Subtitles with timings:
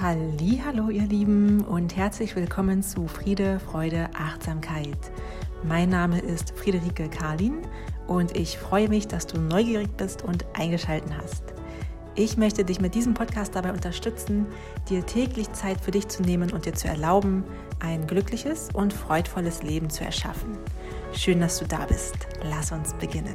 [0.00, 4.96] Hallo, ihr Lieben und herzlich willkommen zu Friede, Freude, Achtsamkeit.
[5.64, 7.62] Mein Name ist Friederike Karlin
[8.06, 11.42] und ich freue mich, dass du neugierig bist und eingeschalten hast.
[12.14, 14.46] Ich möchte dich mit diesem Podcast dabei unterstützen,
[14.88, 17.42] dir täglich Zeit für dich zu nehmen und dir zu erlauben,
[17.80, 20.58] ein glückliches und freudvolles Leben zu erschaffen.
[21.12, 22.14] Schön, dass du da bist.
[22.44, 23.34] Lass uns beginnen.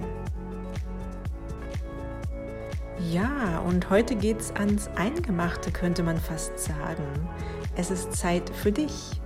[3.12, 7.04] Ja, und heute geht's ans Eingemachte, könnte man fast sagen.
[7.76, 9.20] Es ist Zeit für dich,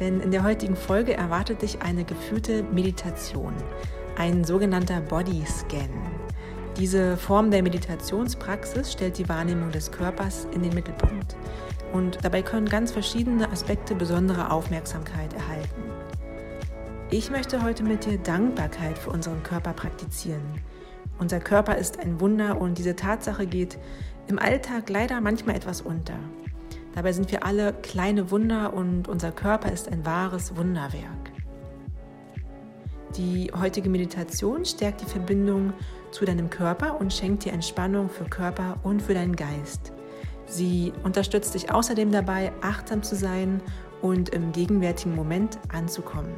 [0.00, 3.54] denn in der heutigen Folge erwartet dich eine geführte Meditation,
[4.16, 5.88] ein sogenannter Body Scan.
[6.76, 11.36] Diese Form der Meditationspraxis stellt die Wahrnehmung des Körpers in den Mittelpunkt
[11.92, 15.82] und dabei können ganz verschiedene Aspekte besondere Aufmerksamkeit erhalten.
[17.10, 20.42] Ich möchte heute mit dir Dankbarkeit für unseren Körper praktizieren
[21.22, 23.78] unser Körper ist ein Wunder und diese Tatsache geht
[24.26, 26.18] im Alltag leider manchmal etwas unter.
[26.96, 31.30] Dabei sind wir alle kleine Wunder und unser Körper ist ein wahres Wunderwerk.
[33.16, 35.72] Die heutige Meditation stärkt die Verbindung
[36.10, 39.92] zu deinem Körper und schenkt dir Entspannung für Körper und für deinen Geist.
[40.46, 43.62] Sie unterstützt dich außerdem dabei, achtsam zu sein
[44.00, 46.34] und im gegenwärtigen Moment anzukommen.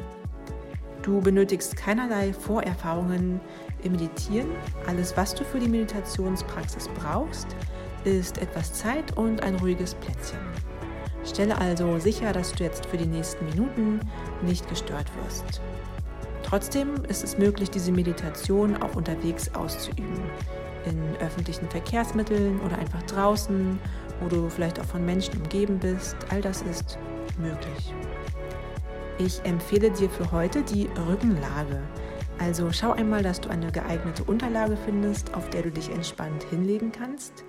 [1.04, 3.38] Du benötigst keinerlei Vorerfahrungen
[3.82, 4.48] im Meditieren.
[4.86, 7.48] Alles, was du für die Meditationspraxis brauchst,
[8.04, 10.38] ist etwas Zeit und ein ruhiges Plätzchen.
[11.22, 14.00] Stelle also sicher, dass du jetzt für die nächsten Minuten
[14.40, 15.60] nicht gestört wirst.
[16.42, 20.22] Trotzdem ist es möglich, diese Meditation auch unterwegs auszuüben.
[20.86, 23.78] In öffentlichen Verkehrsmitteln oder einfach draußen,
[24.20, 26.16] wo du vielleicht auch von Menschen umgeben bist.
[26.30, 26.98] All das ist
[27.38, 27.92] möglich.
[29.18, 31.80] Ich empfehle dir für heute die Rückenlage.
[32.40, 36.90] Also schau einmal, dass du eine geeignete Unterlage findest, auf der du dich entspannt hinlegen
[36.90, 37.44] kannst.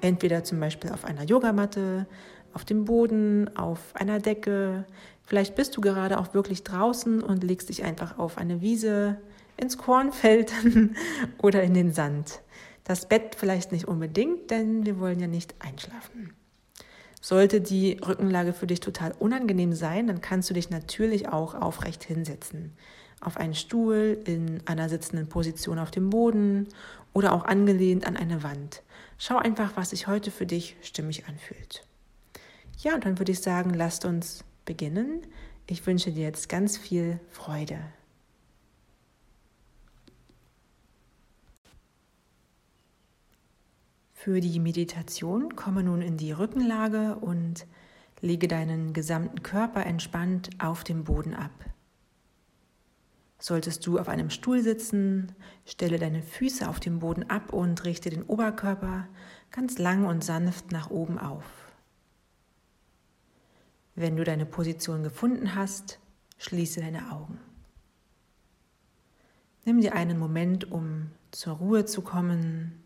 [0.00, 2.06] Entweder zum Beispiel auf einer Yogamatte,
[2.54, 4.86] auf dem Boden, auf einer Decke.
[5.22, 9.18] Vielleicht bist du gerade auch wirklich draußen und legst dich einfach auf eine Wiese,
[9.58, 10.52] ins Kornfeld
[11.42, 12.40] oder in den Sand.
[12.84, 16.32] Das Bett vielleicht nicht unbedingt, denn wir wollen ja nicht einschlafen.
[17.20, 22.02] Sollte die Rückenlage für dich total unangenehm sein, dann kannst du dich natürlich auch aufrecht
[22.04, 22.72] hinsetzen.
[23.20, 26.68] Auf einen Stuhl, in einer sitzenden Position auf dem Boden
[27.12, 28.82] oder auch angelehnt an eine Wand.
[29.18, 31.84] Schau einfach, was sich heute für dich stimmig anfühlt.
[32.78, 35.26] Ja, und dann würde ich sagen, lasst uns beginnen.
[35.66, 37.78] Ich wünsche dir jetzt ganz viel Freude.
[44.22, 47.66] Für die Meditation komme nun in die Rückenlage und
[48.20, 51.64] lege deinen gesamten Körper entspannt auf dem Boden ab.
[53.38, 55.32] Solltest du auf einem Stuhl sitzen,
[55.64, 59.08] stelle deine Füße auf dem Boden ab und richte den Oberkörper
[59.52, 61.72] ganz lang und sanft nach oben auf.
[63.94, 65.98] Wenn du deine Position gefunden hast,
[66.36, 67.38] schließe deine Augen.
[69.64, 72.80] Nimm dir einen Moment, um zur Ruhe zu kommen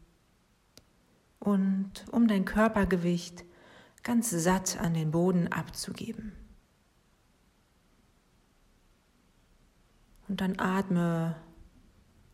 [1.45, 3.45] und um dein Körpergewicht
[4.03, 6.33] ganz satt an den Boden abzugeben.
[10.27, 11.37] Und dann atme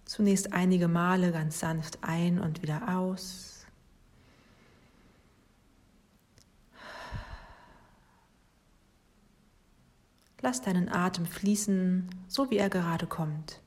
[0.04, 3.66] zunächst einige Male ganz sanft ein und wieder aus.
[10.40, 13.60] Lass deinen Atem fließen, so wie er gerade kommt,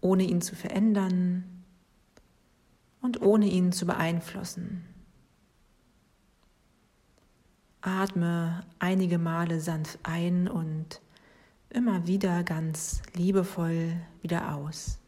[0.00, 1.53] ohne ihn zu verändern,
[3.04, 4.82] und ohne ihn zu beeinflussen.
[7.82, 11.02] Atme einige Male sanft ein und
[11.68, 14.98] immer wieder ganz liebevoll wieder aus.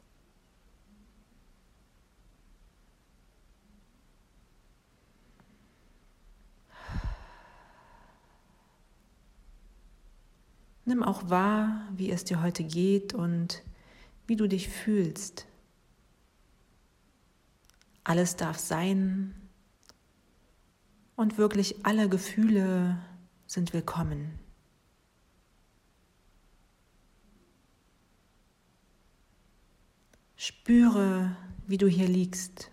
[10.85, 13.63] Nimm auch wahr, wie es dir heute geht und
[14.27, 15.47] wie du dich fühlst.
[18.09, 19.35] Alles darf sein
[21.17, 23.05] und wirklich alle Gefühle
[23.47, 24.39] sind willkommen.
[30.37, 31.37] Spüre,
[31.67, 32.71] wie du hier liegst.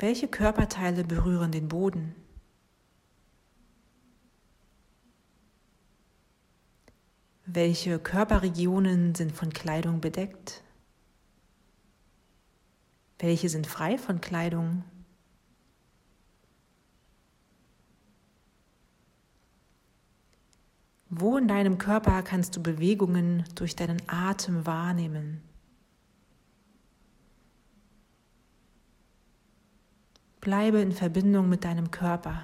[0.00, 2.16] Welche Körperteile berühren den Boden?
[7.44, 10.64] Welche Körperregionen sind von Kleidung bedeckt?
[13.18, 14.84] Welche sind frei von Kleidung?
[21.08, 25.40] Wo in deinem Körper kannst du Bewegungen durch deinen Atem wahrnehmen?
[30.40, 32.42] Bleibe in Verbindung mit deinem Körper.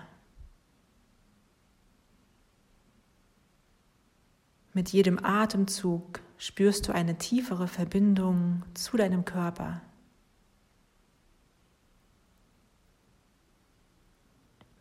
[4.73, 9.83] Mit jedem Atemzug spürst du eine tiefere Verbindung zu deinem Körper.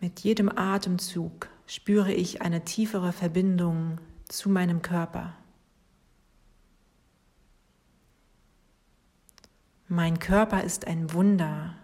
[0.01, 5.37] Mit jedem Atemzug spüre ich eine tiefere Verbindung zu meinem Körper.
[9.87, 11.75] Mein Körper ist ein Wunder.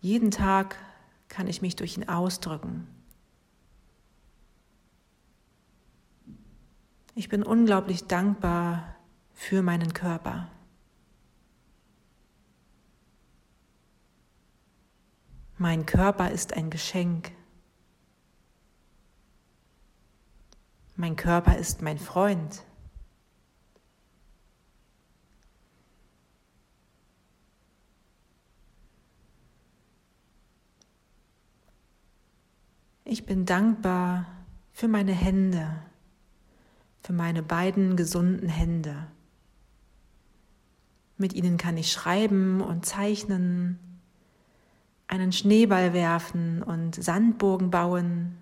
[0.00, 0.76] Jeden Tag
[1.28, 2.86] kann ich mich durch ihn ausdrücken.
[7.14, 8.96] Ich bin unglaublich dankbar
[9.34, 10.48] für meinen Körper.
[15.62, 17.30] Mein Körper ist ein Geschenk.
[20.96, 22.64] Mein Körper ist mein Freund.
[33.04, 34.26] Ich bin dankbar
[34.72, 35.80] für meine Hände,
[37.04, 39.06] für meine beiden gesunden Hände.
[41.18, 43.91] Mit ihnen kann ich schreiben und zeichnen,
[45.12, 48.38] einen Schneeball werfen und Sandburgen bauen.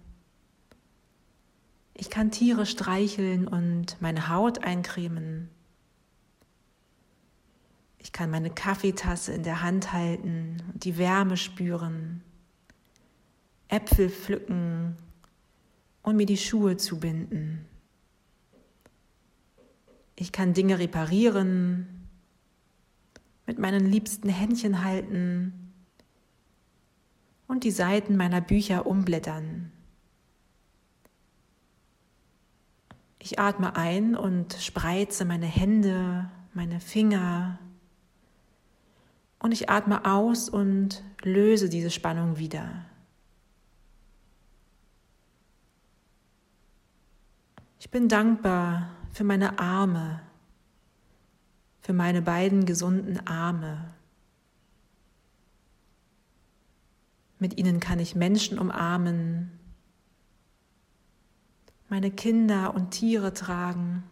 [1.94, 5.48] Ich kann Tiere streicheln und meine Haut eincremen.
[7.98, 12.22] Ich kann meine Kaffeetasse in der Hand halten und die Wärme spüren,
[13.66, 14.94] Äpfel pflücken
[16.02, 17.66] und mir die Schuhe zubinden.
[20.14, 22.06] Ich kann Dinge reparieren,
[23.44, 25.59] mit meinen liebsten Händchen halten
[27.50, 29.72] und die Seiten meiner Bücher umblättern.
[33.18, 37.58] Ich atme ein und spreize meine Hände, meine Finger.
[39.40, 42.86] Und ich atme aus und löse diese Spannung wieder.
[47.80, 50.22] Ich bin dankbar für meine Arme,
[51.80, 53.92] für meine beiden gesunden Arme.
[57.40, 59.50] Mit ihnen kann ich Menschen umarmen,
[61.88, 64.04] meine Kinder und Tiere tragen.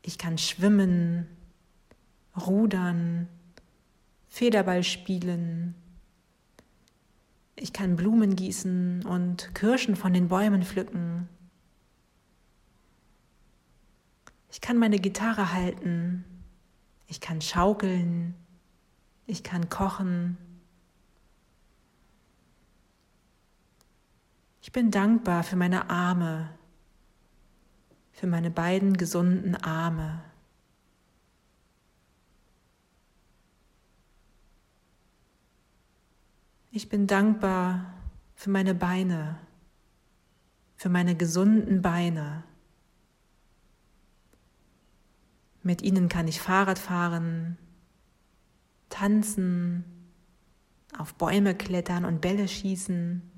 [0.00, 1.26] Ich kann schwimmen,
[2.34, 3.28] rudern,
[4.28, 5.74] Federball spielen.
[7.56, 11.28] Ich kann Blumen gießen und Kirschen von den Bäumen pflücken.
[14.50, 16.24] Ich kann meine Gitarre halten.
[17.06, 18.34] Ich kann schaukeln.
[19.26, 20.38] Ich kann kochen.
[24.64, 26.48] Ich bin dankbar für meine Arme,
[28.12, 30.22] für meine beiden gesunden Arme.
[36.70, 37.92] Ich bin dankbar
[38.36, 39.38] für meine Beine,
[40.76, 42.42] für meine gesunden Beine.
[45.62, 47.58] Mit ihnen kann ich Fahrrad fahren,
[48.88, 49.84] tanzen,
[50.96, 53.33] auf Bäume klettern und Bälle schießen.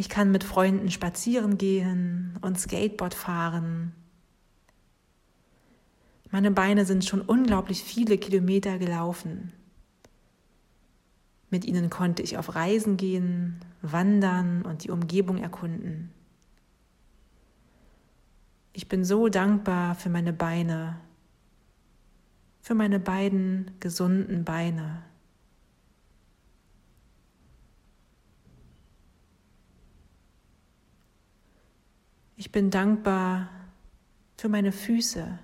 [0.00, 3.92] Ich kann mit Freunden spazieren gehen und Skateboard fahren.
[6.30, 9.52] Meine Beine sind schon unglaublich viele Kilometer gelaufen.
[11.50, 16.12] Mit ihnen konnte ich auf Reisen gehen, wandern und die Umgebung erkunden.
[18.72, 21.00] Ich bin so dankbar für meine Beine,
[22.60, 25.02] für meine beiden gesunden Beine.
[32.40, 33.48] Ich bin dankbar
[34.36, 35.40] für meine Füße,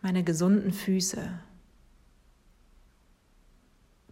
[0.00, 1.28] meine gesunden Füße.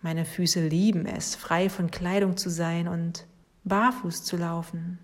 [0.00, 3.25] Meine Füße lieben es, frei von Kleidung zu sein und
[3.62, 4.99] barfuß zu laufen.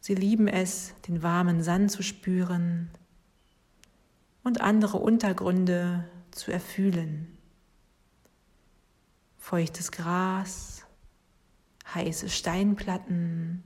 [0.00, 2.88] Sie lieben es, den warmen Sand zu spüren
[4.44, 7.36] und andere Untergründe zu erfühlen.
[9.36, 10.77] Feuchtes Gras,
[11.94, 13.62] heiße Steinplatten.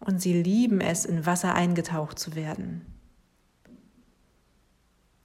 [0.00, 2.86] Und sie lieben es, in Wasser eingetaucht zu werden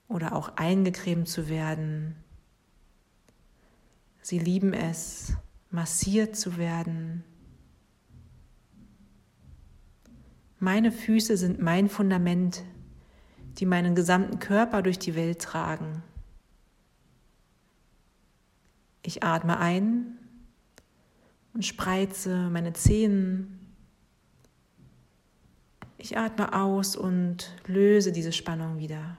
[0.08, 2.16] oder auch eingecremt zu werden.
[4.22, 5.34] Sie lieben es,
[5.72, 7.24] massiert zu werden
[10.66, 12.64] Meine Füße sind mein Fundament,
[13.60, 16.02] die meinen gesamten Körper durch die Welt tragen.
[19.04, 20.18] Ich atme ein
[21.56, 23.60] und spreize meine Zehen.
[25.98, 29.18] Ich atme aus und löse diese Spannung wieder.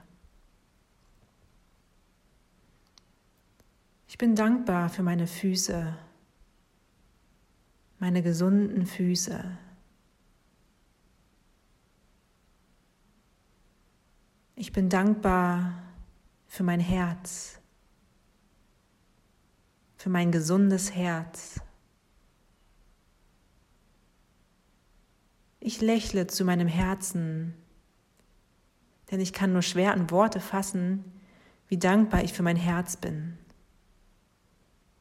[4.07, 5.97] Ich bin dankbar für meine Füße,
[7.99, 9.43] meine gesunden Füße.
[14.57, 15.83] Ich bin dankbar
[16.47, 17.59] für mein Herz,
[19.97, 21.61] für mein gesundes Herz.
[25.61, 27.55] Ich lächle zu meinem Herzen,
[29.11, 31.05] denn ich kann nur schwer an Worte fassen,
[31.69, 33.39] wie dankbar ich für mein Herz bin.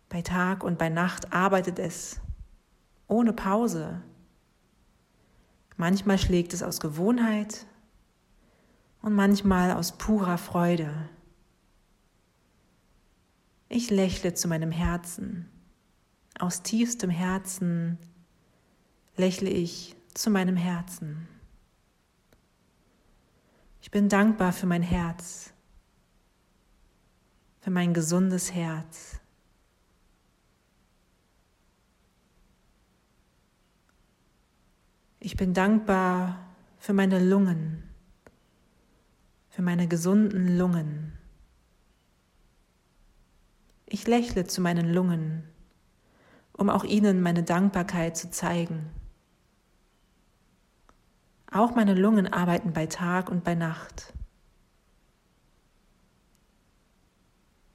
[0.10, 2.20] Bei Tag und bei Nacht arbeitet es,
[3.08, 4.02] ohne Pause.
[5.78, 7.66] Manchmal schlägt es aus Gewohnheit
[9.02, 11.10] und manchmal aus purer Freude.
[13.68, 15.50] Ich lächle zu meinem Herzen.
[16.40, 17.98] Aus tiefstem Herzen
[19.18, 21.28] lächle ich zu meinem Herzen.
[23.82, 25.54] Ich bin dankbar für mein Herz,
[27.60, 29.20] für mein gesundes Herz.
[35.20, 36.40] Ich bin dankbar
[36.80, 37.84] für meine Lungen,
[39.50, 41.14] für meine gesunden Lungen.
[43.86, 45.44] Ich lächle zu meinen Lungen,
[46.54, 48.90] um auch ihnen meine Dankbarkeit zu zeigen.
[51.56, 54.12] Auch meine Lungen arbeiten bei Tag und bei Nacht.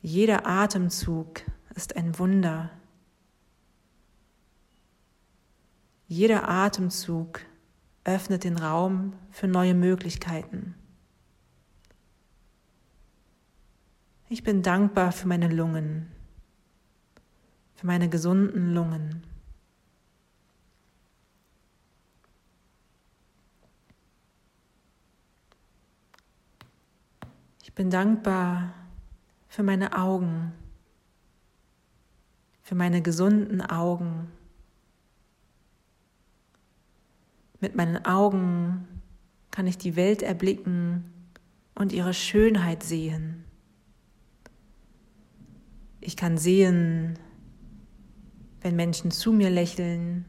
[0.02, 1.40] Jeder Atemzug
[1.75, 2.68] ist ein Wunder.
[6.08, 7.40] Jeder Atemzug
[8.04, 10.75] öffnet den Raum für neue Möglichkeiten.
[14.28, 16.12] Ich bin dankbar für meine Lungen,
[17.76, 19.22] für meine gesunden Lungen.
[27.69, 28.75] Ich bin dankbar
[29.49, 30.52] für meine Augen,
[32.60, 34.30] für meine gesunden Augen.
[37.58, 38.87] Mit meinen Augen
[39.50, 41.10] kann ich die Welt erblicken
[41.75, 43.44] und ihre Schönheit sehen.
[46.02, 47.18] Ich kann sehen,
[48.60, 50.26] wenn Menschen zu mir lächeln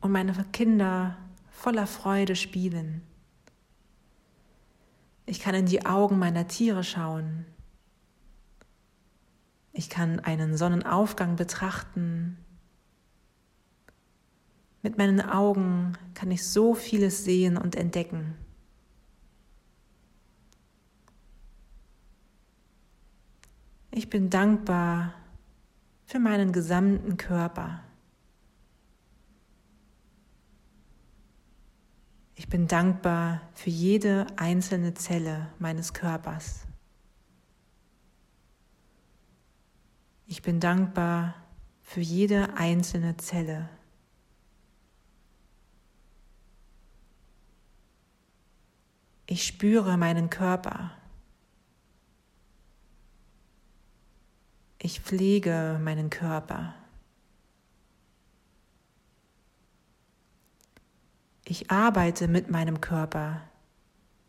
[0.00, 1.18] und meine Kinder
[1.50, 3.02] voller Freude spielen.
[5.28, 7.44] Ich kann in die Augen meiner Tiere schauen.
[9.72, 12.38] Ich kann einen Sonnenaufgang betrachten
[14.82, 18.36] mit meinen Augen kann ich so vieles sehen und entdecken.
[23.90, 25.14] Ich bin dankbar
[26.06, 27.82] für meinen gesamten Körper.
[32.38, 36.68] Ich bin dankbar für jede einzelne Zelle meines Körpers.
[40.24, 41.34] Ich bin dankbar
[41.82, 43.68] für jede einzelne Zelle
[49.30, 50.92] Ich spüre meinen Körper.
[54.78, 56.77] Ich pflege meinen Körper.
[61.50, 63.40] Ich arbeite mit meinem Körper,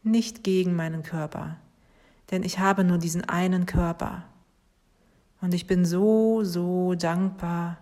[0.03, 1.57] nicht gegen meinen Körper,
[2.31, 4.23] denn ich habe nur diesen einen Körper.
[5.41, 7.75] Und ich bin so, so dankbar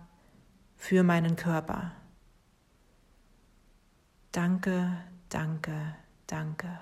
[0.74, 1.92] für meinen Körper.
[4.32, 5.94] Danke, danke,
[6.26, 6.80] danke.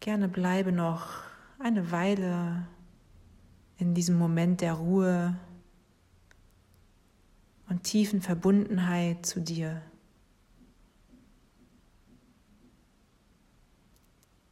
[0.00, 2.66] Gerne bleibe noch eine Weile
[3.78, 5.36] in diesem Moment der Ruhe
[7.68, 9.82] und tiefen Verbundenheit zu dir.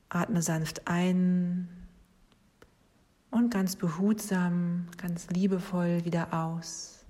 [0.09, 1.69] Atme sanft ein
[3.31, 7.05] und ganz behutsam, ganz liebevoll wieder aus.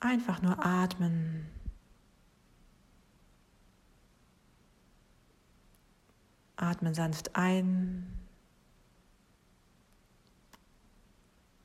[0.00, 1.46] Einfach nur atmen.
[6.60, 8.06] Atme sanft ein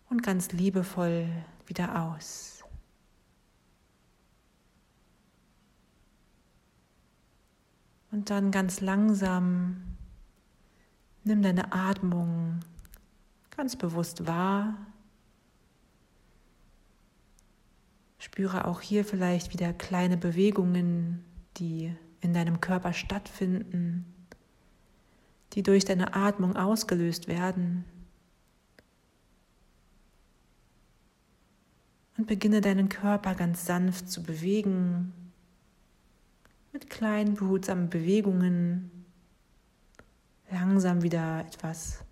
[0.09, 1.27] und ganz liebevoll
[1.65, 2.63] wieder aus.
[8.11, 9.97] Und dann ganz langsam
[11.25, 12.61] nimm deine Atmung
[13.55, 14.75] ganz bewusst wahr.
[18.17, 21.23] Spüre auch hier vielleicht wieder kleine Bewegungen,
[21.57, 24.14] die in deinem Körper stattfinden.
[25.55, 27.85] Die durch deine Atmung ausgelöst werden.
[32.17, 35.13] Und beginne deinen Körper ganz sanft zu bewegen,
[36.71, 38.91] mit kleinen behutsamen Bewegungen,
[40.51, 42.03] langsam wieder etwas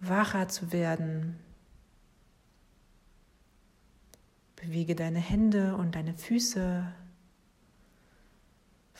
[0.00, 1.38] wacher zu werden.
[4.56, 6.92] Bewege deine Hände und deine Füße.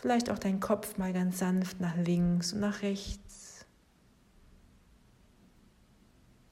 [0.05, 3.65] Vielleicht auch deinen Kopf mal ganz sanft nach links und nach rechts.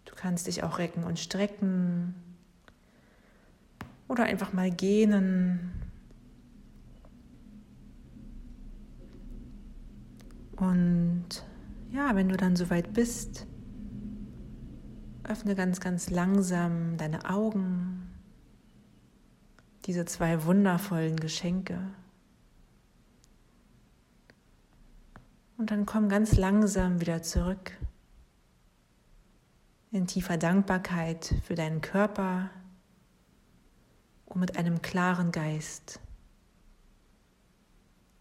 [0.06, 2.14] Du kannst dich auch recken und strecken
[4.08, 5.70] oder einfach mal gähnen.
[10.56, 11.26] Und
[11.90, 13.46] ja, wenn du dann soweit bist,
[15.24, 18.08] öffne ganz, ganz langsam deine Augen,
[19.84, 21.78] diese zwei wundervollen Geschenke.
[25.56, 27.72] Und dann komm ganz langsam wieder zurück
[29.92, 32.50] in tiefer Dankbarkeit für deinen Körper
[34.24, 36.00] und mit einem klaren Geist.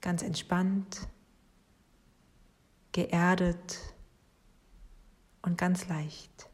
[0.01, 1.07] Ganz entspannt,
[2.91, 3.79] geerdet
[5.41, 6.49] und ganz leicht.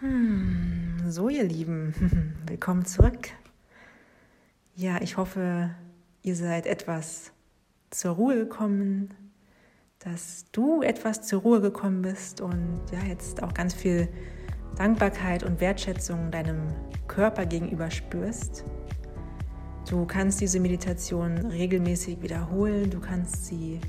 [0.00, 0.65] Hm,
[1.10, 3.28] so, ihr Lieben, willkommen zurück.
[4.74, 5.70] Ja, ich hoffe,
[6.22, 7.32] ihr seid etwas
[7.90, 9.14] zur Ruhe gekommen,
[10.00, 14.08] dass du etwas zur Ruhe gekommen bist und ja, jetzt auch ganz viel
[14.76, 16.74] Dankbarkeit und Wertschätzung deinem
[17.06, 18.64] Körper gegenüber spürst.
[19.88, 23.80] Du kannst diese Meditation regelmäßig wiederholen, du kannst sie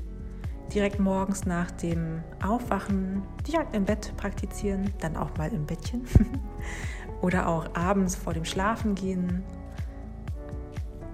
[0.72, 6.06] direkt morgens nach dem Aufwachen direkt im Bett praktizieren, dann auch mal im Bettchen
[7.20, 9.42] oder auch abends vor dem Schlafengehen.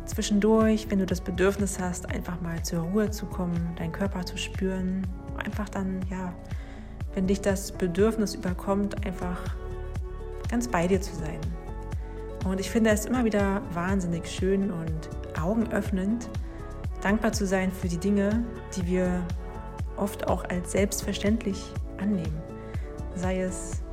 [0.05, 4.37] Zwischendurch, wenn du das Bedürfnis hast, einfach mal zur Ruhe zu kommen, deinen Körper zu
[4.37, 5.07] spüren,
[5.43, 6.35] einfach dann, ja,
[7.15, 9.41] wenn dich das Bedürfnis überkommt, einfach
[10.51, 11.41] ganz bei dir zu sein.
[12.45, 15.09] Und ich finde es immer wieder wahnsinnig schön und
[15.41, 16.29] augenöffnend,
[17.01, 18.45] dankbar zu sein für die Dinge,
[18.77, 19.23] die wir
[19.97, 22.43] oft auch als selbstverständlich annehmen.
[23.15, 23.84] Sei es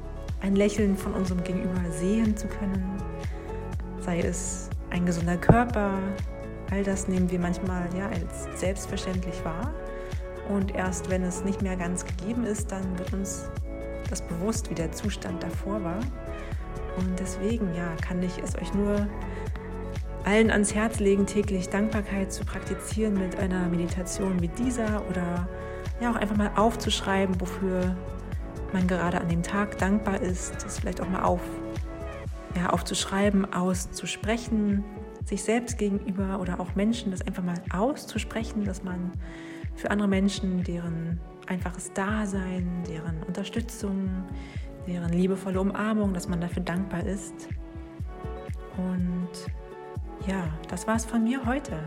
[0.41, 2.97] ein Lächeln von unserem Gegenüber sehen zu können,
[3.99, 5.97] sei es ein gesunder Körper,
[6.71, 9.73] all das nehmen wir manchmal ja als selbstverständlich wahr.
[10.49, 13.49] Und erst wenn es nicht mehr ganz gegeben ist, dann wird uns
[14.09, 15.99] das bewusst, wie der Zustand davor war.
[16.97, 19.07] Und deswegen ja, kann ich es euch nur
[20.25, 25.47] allen ans Herz legen, täglich Dankbarkeit zu praktizieren mit einer Meditation wie dieser oder
[25.99, 27.95] ja auch einfach mal aufzuschreiben, wofür
[28.73, 31.41] man gerade an dem Tag dankbar ist, das vielleicht auch mal auf,
[32.55, 34.83] ja, aufzuschreiben, auszusprechen,
[35.25, 39.11] sich selbst gegenüber oder auch Menschen, das einfach mal auszusprechen, dass man
[39.75, 44.25] für andere Menschen, deren einfaches Dasein, deren Unterstützung,
[44.87, 47.49] deren liebevolle Umarmung, dass man dafür dankbar ist.
[48.77, 49.29] Und
[50.27, 51.77] ja, das war's von mir heute.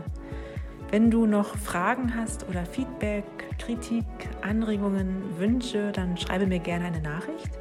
[0.91, 2.65] Wenn du noch Fragen hast oder
[3.05, 4.05] Feedback, Kritik,
[4.41, 7.51] Anregungen, Wünsche, dann schreibe mir gerne eine Nachricht.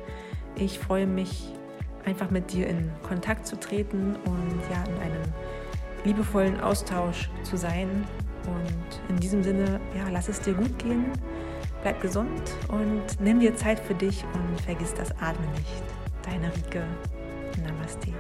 [0.57, 1.53] Ich freue mich,
[2.07, 5.23] einfach mit dir in Kontakt zu treten und ja, in einem
[6.05, 8.07] liebevollen Austausch zu sein.
[8.47, 11.05] Und in diesem Sinne, ja, lass es dir gut gehen,
[11.83, 15.85] bleib gesund und nimm dir Zeit für dich und vergiss das Atmen nicht.
[16.23, 16.85] Deine Rike.
[17.63, 18.15] Namaste.